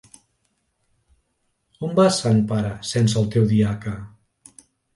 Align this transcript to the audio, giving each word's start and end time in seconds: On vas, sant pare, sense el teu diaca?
On 1.87 1.93
vas, 2.01 2.17
sant 2.23 2.41
pare, 2.55 2.73
sense 2.95 3.23
el 3.25 3.31
teu 3.37 3.49
diaca? 3.55 3.95